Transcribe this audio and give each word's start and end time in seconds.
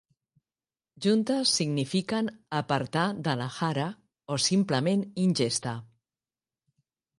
Juntes 1.05 1.51
signifiquen 1.57 2.31
"apartar 2.61 3.05
de 3.29 3.37
l'ahara" 3.43 3.87
o 4.37 4.41
simplement 4.49 5.07
ingesta. 5.29 5.79